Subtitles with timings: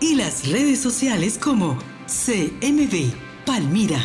[0.00, 3.12] y las redes sociales como CMB
[3.46, 4.00] Palmira.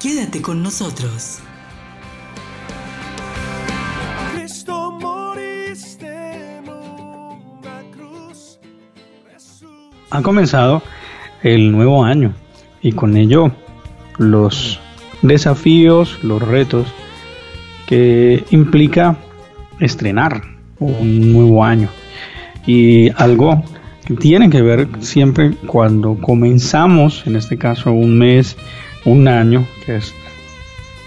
[0.00, 1.40] Quédate con nosotros.
[10.10, 10.82] Ha comenzado
[11.42, 12.34] el nuevo año
[12.82, 13.50] y con ello
[14.18, 14.78] los
[15.22, 16.86] desafíos, los retos
[17.86, 19.16] que implica
[19.80, 20.42] estrenar
[20.78, 21.88] un nuevo año
[22.66, 23.64] y algo
[24.12, 28.56] tiene que ver siempre cuando comenzamos, en este caso un mes,
[29.04, 30.14] un año, que es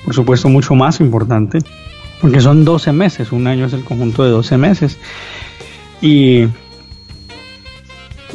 [0.03, 1.59] por supuesto mucho más importante,
[2.21, 4.97] porque son 12 meses, un año es el conjunto de 12 meses,
[6.01, 6.45] y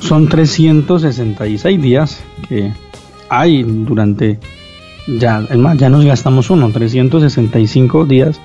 [0.01, 2.73] son 366 días que
[3.29, 4.39] hay durante,
[5.07, 8.41] ya, ya nos gastamos uno, 365 días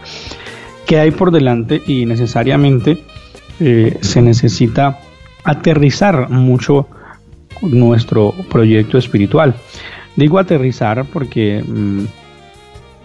[0.86, 3.00] que hay por delante y necesariamente
[3.60, 5.00] eh, se necesita
[5.46, 6.88] aterrizar mucho
[7.62, 9.56] nuestro proyecto espiritual.
[10.16, 12.06] Digo aterrizar porque mm,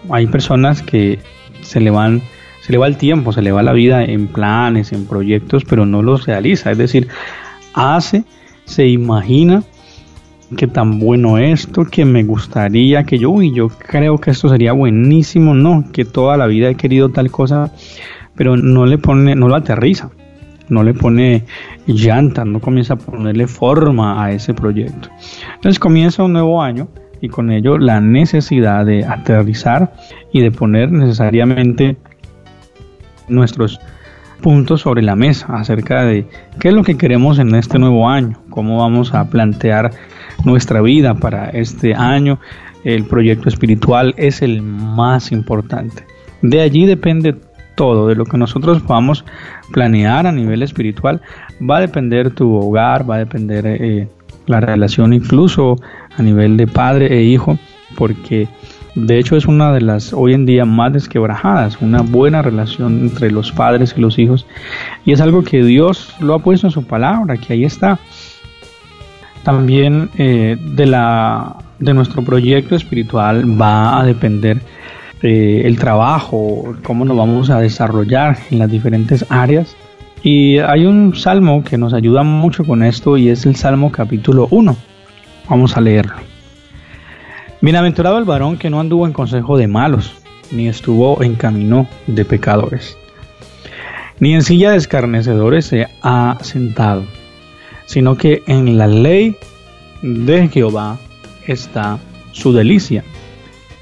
[0.09, 1.19] hay personas que
[1.61, 2.21] se le van
[2.61, 5.87] se le va el tiempo, se le va la vida en planes, en proyectos, pero
[5.87, 6.69] no los realiza.
[6.69, 7.07] Es decir,
[7.73, 8.23] hace,
[8.65, 9.63] se imagina
[10.55, 14.73] que tan bueno esto, que me gustaría, que yo, y yo creo que esto sería
[14.73, 17.73] buenísimo, no, que toda la vida he querido tal cosa,
[18.35, 20.11] pero no le pone, no lo aterriza
[20.71, 21.43] no le pone
[21.85, 25.09] llanta, no comienza a ponerle forma a ese proyecto.
[25.55, 26.87] Entonces comienza un nuevo año
[27.19, 29.93] y con ello la necesidad de aterrizar
[30.31, 31.97] y de poner necesariamente
[33.27, 33.79] nuestros
[34.41, 36.25] puntos sobre la mesa acerca de
[36.59, 39.91] qué es lo que queremos en este nuevo año, cómo vamos a plantear
[40.45, 42.39] nuestra vida para este año.
[42.85, 46.05] El proyecto espiritual es el más importante.
[46.41, 47.35] De allí depende
[47.81, 49.25] todo, de lo que nosotros podamos
[49.71, 51.19] planear a nivel espiritual,
[51.67, 54.07] va a depender tu hogar, va a depender eh,
[54.45, 55.77] la relación incluso
[56.15, 57.57] a nivel de padre e hijo,
[57.97, 58.47] porque
[58.93, 63.31] de hecho es una de las hoy en día más desquebrajadas, una buena relación entre
[63.31, 64.45] los padres y los hijos,
[65.03, 67.97] y es algo que Dios lo ha puesto en su palabra, que ahí está.
[69.41, 74.61] También eh, de, la, de nuestro proyecto espiritual va a depender
[75.23, 79.75] eh, el trabajo, cómo nos vamos a desarrollar en las diferentes áreas.
[80.23, 84.47] Y hay un salmo que nos ayuda mucho con esto y es el Salmo capítulo
[84.51, 84.75] 1.
[85.49, 86.31] Vamos a leerlo.
[87.61, 90.15] Bienaventurado el varón que no anduvo en consejo de malos,
[90.51, 92.97] ni estuvo en camino de pecadores,
[94.19, 97.03] ni en silla de escarnecedores se ha sentado,
[97.85, 99.35] sino que en la ley
[100.01, 100.97] de Jehová
[101.45, 101.99] está
[102.31, 103.03] su delicia,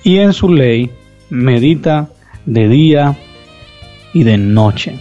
[0.03, 0.91] y en su ley
[1.29, 2.09] medita
[2.45, 3.17] de día
[4.13, 4.97] y de noche.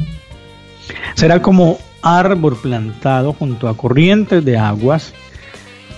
[1.15, 5.13] Será como árbol plantado junto a corrientes de aguas,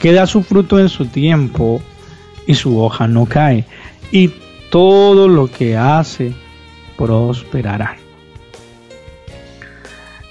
[0.00, 1.80] que da su fruto en su tiempo
[2.46, 3.64] y su hoja no cae,
[4.10, 4.30] y
[4.70, 6.32] todo lo que hace
[6.96, 7.96] prosperará.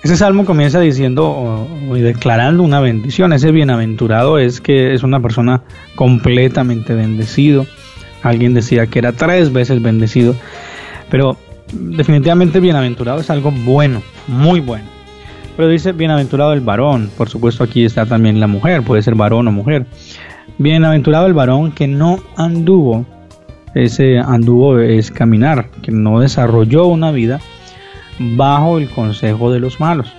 [0.01, 3.33] Ese salmo comienza diciendo y declarando una bendición.
[3.33, 5.63] Ese bienaventurado es que es una persona
[5.95, 7.65] completamente bendecido
[8.23, 10.35] Alguien decía que era tres veces bendecido.
[11.09, 11.37] Pero
[11.71, 14.85] definitivamente bienaventurado es algo bueno, muy bueno.
[15.55, 17.09] Pero dice bienaventurado el varón.
[17.17, 19.85] Por supuesto aquí está también la mujer, puede ser varón o mujer.
[20.57, 23.05] Bienaventurado el varón que no anduvo,
[23.75, 27.39] ese anduvo es caminar, que no desarrolló una vida
[28.19, 30.13] bajo el consejo de los malos.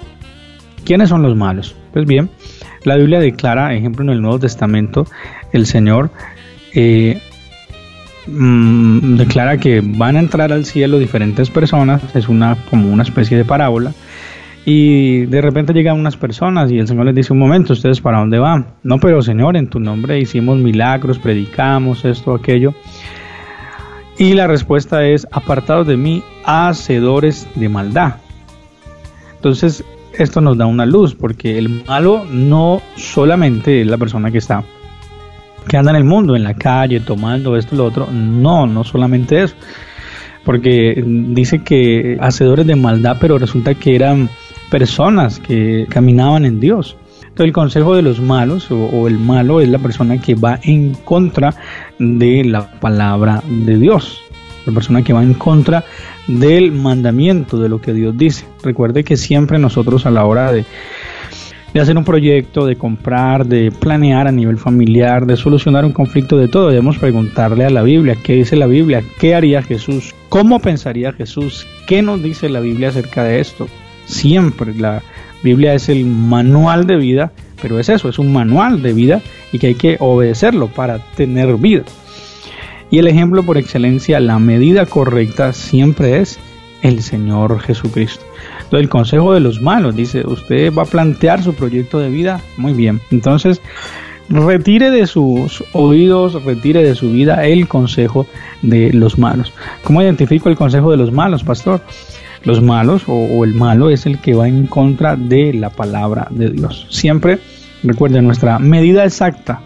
[0.85, 1.77] ¿Quiénes son los malos?
[1.93, 2.31] Pues bien,
[2.85, 5.07] la Biblia declara, ejemplo en el Nuevo Testamento,
[5.53, 6.11] el Señor
[6.75, 7.21] eh,
[8.33, 13.37] Mm, declara que van a entrar al cielo diferentes personas, es una como una especie
[13.37, 13.93] de parábola.
[14.65, 18.19] Y de repente llegan unas personas y el Señor les dice, un momento, ¿ustedes para
[18.19, 18.75] dónde van?
[18.83, 22.75] No, pero Señor, en tu nombre hicimos milagros, predicamos esto, aquello.
[24.19, 28.17] Y la respuesta es, apartados de mí, hacedores de maldad.
[29.37, 29.83] Entonces,
[30.19, 34.63] esto nos da una luz, porque el malo no solamente es la persona que está
[35.71, 38.09] que anda en el mundo, en la calle, tomando esto y lo otro.
[38.11, 39.55] No, no solamente eso.
[40.45, 44.29] Porque dice que hacedores de maldad, pero resulta que eran
[44.69, 46.97] personas que caminaban en Dios.
[47.21, 50.95] Entonces el consejo de los malos o, el malo es la persona que va en
[51.05, 51.55] contra
[52.01, 54.21] de la palabra de Dios,
[54.67, 55.85] la persona que va en contra
[56.27, 58.45] del mandamiento de lo que Dios dice.
[58.65, 60.65] Recuerde que siempre nosotros a la hora de,
[61.73, 66.37] de hacer un proyecto, de comprar, de planear a nivel familiar, de solucionar un conflicto,
[66.37, 69.03] de todo, debemos preguntarle a la Biblia, ¿qué dice la Biblia?
[69.19, 70.15] ¿Qué haría Jesús?
[70.29, 71.67] ¿Cómo pensaría Jesús?
[71.87, 73.69] ¿Qué nos dice la Biblia acerca de esto?
[74.07, 75.03] Siempre la
[75.43, 77.33] Biblia es el manual de vida,
[77.63, 81.57] pero es eso, es un manual de vida y que hay que obedecerlo para tener
[81.57, 81.85] vida.
[82.91, 86.41] Y el ejemplo por excelencia, la medida correcta siempre es
[86.83, 88.30] el Señor Jesucristo.
[88.73, 92.73] El consejo de los malos dice, usted va a plantear su proyecto de vida, muy
[92.73, 93.01] bien.
[93.11, 93.61] Entonces,
[94.29, 98.27] retire de sus oídos, retire de su vida el consejo
[98.63, 99.53] de los malos.
[99.83, 101.81] ¿Cómo identifico el consejo de los malos, pastor?
[102.45, 106.51] Los malos o, el malo es el que va en contra de la palabra de
[106.51, 106.87] Dios.
[106.89, 107.39] Siempre,
[107.83, 109.61] recuerde, nuestra medida exacta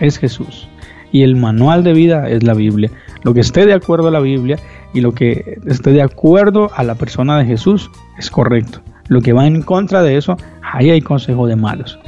[0.00, 0.66] es Jesús
[1.12, 2.90] y el manual de vida es la Biblia.
[3.22, 4.58] Lo que esté de acuerdo a la Biblia
[4.96, 8.80] y lo que esté de acuerdo a la persona de Jesús es correcto.
[9.08, 11.98] Lo que va en contra de eso, ahí hay consejo de malos.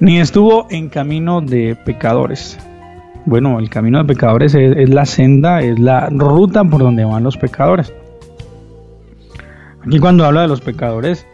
[0.00, 2.58] Ni estuvo en camino de pecadores.
[3.26, 7.36] Bueno, el camino de pecadores es, la senda, es la ruta por donde van los
[7.36, 7.92] pecadores.
[9.86, 11.24] Aquí cuando habla de los pecadores,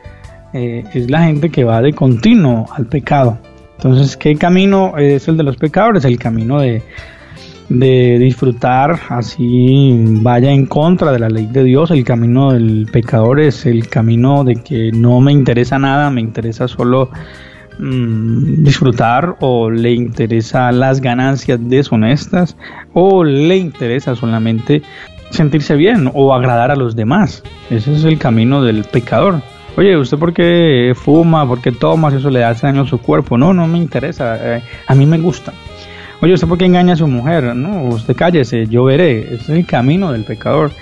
[0.52, 3.38] eh, es la gente que va de continuo al pecado.
[3.78, 6.04] Entonces, ¿qué camino es el de los pecadores?
[6.04, 6.82] El camino de,
[7.68, 11.90] de disfrutar, así vaya en contra de la ley de Dios.
[11.90, 16.68] El camino del pecador es el camino de que no me interesa nada, me interesa
[16.68, 17.10] solo
[17.78, 22.56] mm, disfrutar o le interesa las ganancias deshonestas
[22.92, 24.82] o le interesa solamente
[25.30, 27.42] sentirse bien o agradar a los demás.
[27.70, 29.40] Ese es el camino del pecador.
[29.76, 31.46] Oye, ¿usted por qué fuma?
[31.48, 32.08] ¿Por qué toma?
[32.08, 33.36] Eso le hace daño a su cuerpo.
[33.36, 34.38] No, no me interesa.
[34.40, 35.52] Eh, a mí me gusta.
[36.24, 37.54] Oye, ¿usted por qué engaña a su mujer?
[37.54, 39.34] No, usted cállese, yo veré.
[39.34, 40.72] es el camino del pecador.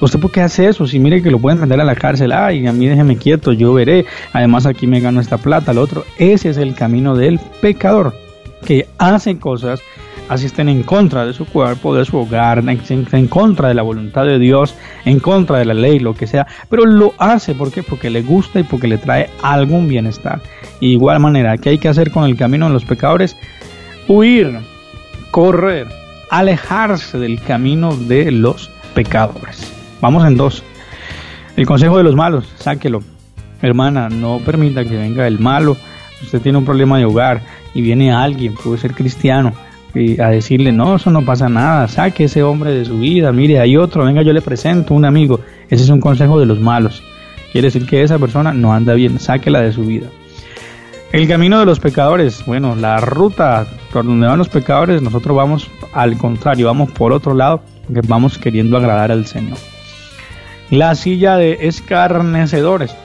[0.00, 0.86] ¿Usted por qué hace eso?
[0.86, 3.74] Si mire que lo pueden vender a la cárcel, ay, a mí déjeme quieto, yo
[3.74, 4.06] veré.
[4.32, 6.04] Además aquí me gano esta plata, lo otro.
[6.18, 8.14] Ese es el camino del pecador,
[8.64, 9.80] que hace cosas
[10.28, 14.24] así estén en contra de su cuerpo, de su hogar, en, contra de la voluntad
[14.24, 18.08] de Dios, en contra de la ley, lo que sea, pero lo hace ¿por porque
[18.08, 20.40] le gusta y porque le trae algún bienestar.
[20.78, 23.36] Y igual manera, ¿qué hay que hacer con el camino de los pecadores?
[24.06, 24.71] Huir
[25.32, 25.88] correr,
[26.30, 29.72] alejarse del camino de los pecadores.
[30.00, 30.62] Vamos en dos.
[31.56, 33.02] El consejo de los malos, sáquelo.
[33.62, 35.76] Hermana, no permita que venga el malo.
[36.22, 37.40] Usted tiene un problema de hogar
[37.74, 39.54] y viene alguien, puede ser cristiano,
[39.94, 43.58] y a decirle, no, eso no pasa nada, saque ese hombre de su vida, mire,
[43.58, 45.40] hay otro, venga, yo le presento un amigo.
[45.70, 47.02] Ese es un consejo de los malos.
[47.52, 50.08] Quiere decir que esa persona no anda bien, sáquela de su vida.
[51.12, 55.70] El camino de los pecadores, bueno, la ruta por donde van los pecadores, nosotros vamos
[55.92, 59.58] al contrario, vamos por otro lado, porque vamos queriendo agradar al Señor.
[60.70, 62.96] La silla de escarnecedores.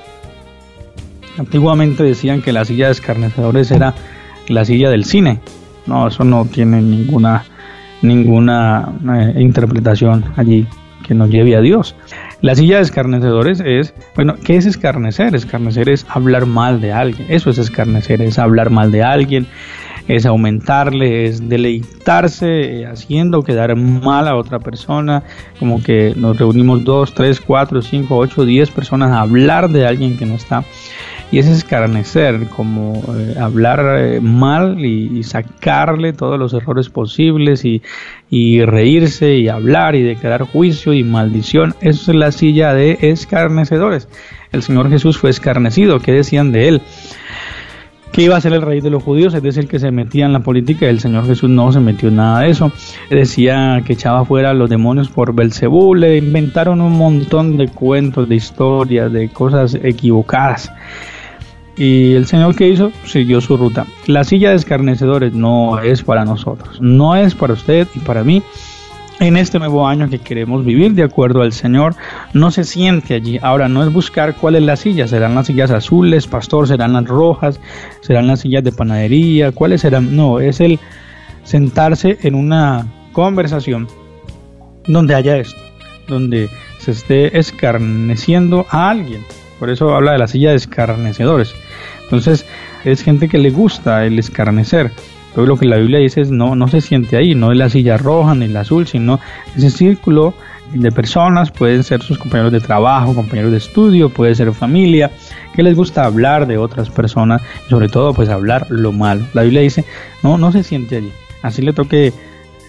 [1.37, 3.93] Antiguamente decían que la silla de escarnecedores era
[4.47, 5.41] la silla del cine.
[5.85, 7.43] No, eso no tiene ninguna
[8.01, 10.65] ninguna eh, interpretación allí
[11.05, 11.95] que nos lleve a Dios.
[12.41, 15.33] La silla de escarnecedores es, bueno, ¿qué es escarnecer?
[15.33, 17.25] Escarnecer es hablar mal de alguien.
[17.29, 19.47] Eso es escarnecer, es hablar mal de alguien,
[20.07, 25.23] es aumentarle, es deleitarse haciendo quedar mal a otra persona,
[25.57, 30.15] como que nos reunimos dos, tres, cuatro, cinco, ocho, diez personas a hablar de alguien
[30.15, 30.63] que no está
[31.31, 37.81] y es escarnecer, como eh, hablar eh, mal y, sacarle todos los errores posibles y,
[38.29, 41.75] y, reírse y hablar y declarar juicio y maldición.
[41.81, 44.07] Eso es la silla de escarnecedores.
[44.51, 45.99] El Señor Jesús fue escarnecido.
[45.99, 46.81] ¿Qué decían de él?
[48.11, 50.33] que iba a ser el rey de los judíos, es decir, que se metía en
[50.33, 52.71] la política, el Señor Jesús no se metió en nada de eso,
[53.09, 58.27] decía que echaba fuera a los demonios por Belcebú, le inventaron un montón de cuentos,
[58.27, 60.71] de historias, de cosas equivocadas.
[61.77, 63.85] Y el Señor que hizo siguió su ruta.
[64.07, 68.41] La silla de escarnecedores no es para nosotros, no es para usted y para mí.
[69.19, 71.95] En este nuevo año que queremos vivir de acuerdo al Señor,
[72.33, 73.39] no se siente allí.
[73.41, 77.05] Ahora no es buscar cuál es la silla, serán las sillas azules, pastor, serán las
[77.05, 77.59] rojas,
[78.01, 80.15] serán las sillas de panadería, cuáles serán.
[80.15, 80.79] No, es el
[81.43, 83.87] sentarse en una conversación
[84.87, 85.59] donde haya esto,
[86.07, 89.23] donde se esté escarneciendo a alguien.
[89.59, 91.53] Por eso habla de la silla de escarnecedores.
[92.03, 92.45] Entonces,
[92.85, 94.91] es gente que le gusta el escarnecer.
[95.35, 97.69] Todo lo que la Biblia dice es no, no se siente ahí, no es la
[97.69, 99.19] silla roja ni la azul, sino
[99.55, 100.33] ese círculo
[100.73, 105.11] de personas, pueden ser sus compañeros de trabajo, compañeros de estudio, puede ser familia,
[105.55, 109.25] que les gusta hablar de otras personas, sobre todo pues hablar lo malo.
[109.33, 109.85] La Biblia dice,
[110.23, 111.11] no, no se siente allí,
[111.41, 112.13] así le toque,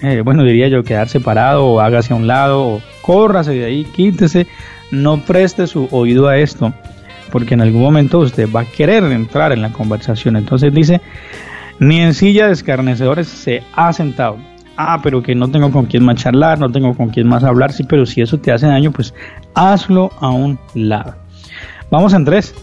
[0.02, 3.85] eh, bueno diría yo, quedar separado o hágase a un lado o córrase de ahí,
[3.85, 4.47] quítese,
[4.90, 6.73] no preste su oído a esto,
[7.30, 10.37] porque en algún momento usted va a querer entrar en la conversación.
[10.37, 11.00] Entonces dice,
[11.78, 14.38] ni en silla de escarnecedores se ha sentado.
[14.76, 17.73] Ah, pero que no tengo con quién más charlar, no tengo con quién más hablar,
[17.73, 19.12] sí, pero si eso te hace daño, pues
[19.54, 21.16] hazlo a un lado.
[21.90, 22.54] Vamos en tres.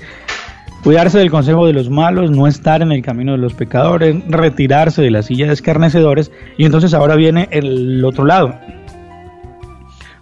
[0.82, 5.02] Cuidarse del consejo de los malos, no estar en el camino de los pecadores, retirarse
[5.02, 6.32] de la silla de escarnecedores.
[6.58, 8.56] Y entonces ahora viene el otro lado.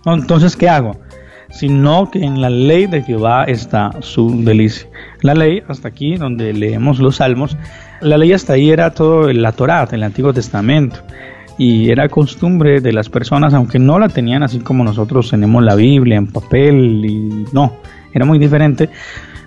[0.05, 0.97] Entonces, ¿qué hago?
[1.53, 4.87] Sino que en la ley de Jehová está su delicia.
[5.21, 7.55] La ley, hasta aquí, donde leemos los salmos,
[8.01, 10.99] la ley hasta ahí era todo la Torá, el Antiguo Testamento.
[11.57, 15.75] Y era costumbre de las personas, aunque no la tenían así como nosotros tenemos la
[15.75, 17.73] Biblia en papel, y no,
[18.13, 18.89] era muy diferente.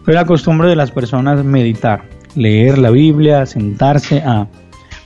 [0.05, 2.05] Pero era costumbre de las personas meditar,
[2.37, 4.47] leer la Biblia, sentarse a,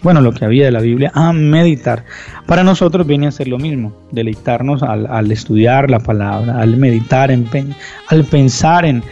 [0.02, 2.04] bueno, lo que había de la Biblia, a meditar.
[2.46, 7.30] Para nosotros viene a ser lo mismo, deleitarnos al, al estudiar la palabra, al meditar,
[7.30, 7.48] en,
[8.08, 9.02] al pensar en,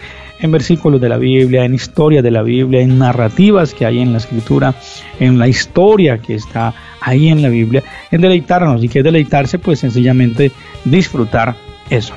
[0.40, 4.12] en versículos de la Biblia, en historias de la Biblia, en narrativas que hay en
[4.12, 4.74] la escritura,
[5.20, 8.82] en la historia que está ahí en la Biblia, en deleitarnos.
[8.82, 9.58] ¿Y que deleitarse?
[9.58, 10.52] Pues sencillamente
[10.84, 11.54] disfrutar
[11.90, 12.14] eso.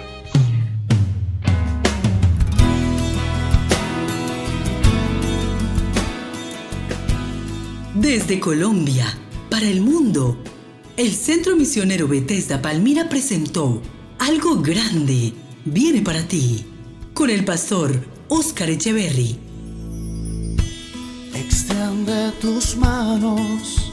[8.02, 9.06] Desde Colombia,
[9.52, 10.36] para el mundo,
[10.98, 13.80] el Centro Misionero Bethesda Palmira presentó
[14.18, 15.34] Algo Grande
[15.66, 16.66] viene para ti
[17.14, 17.92] con el pastor
[18.28, 19.38] Oscar Echeverry.
[21.36, 23.92] Extiende tus manos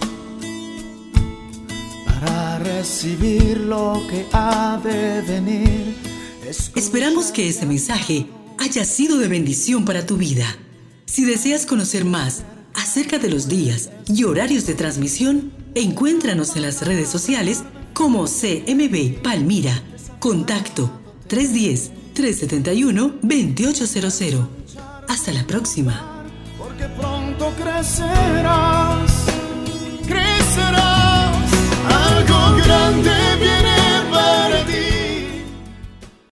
[2.06, 5.94] para recibir lo que ha de venir.
[6.74, 10.46] Esperamos que este mensaje haya sido de bendición para tu vida.
[11.04, 12.44] Si deseas conocer más
[12.88, 19.20] acerca de los días y horarios de transmisión, encuéntranos en las redes sociales como CMB
[19.22, 19.82] Palmira.
[20.18, 20.90] Contacto
[21.26, 24.48] 310 371-2800.
[25.06, 26.24] Hasta la próxima.
[26.58, 29.12] Porque pronto crecerás